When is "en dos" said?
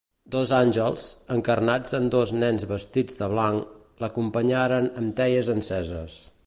1.97-2.33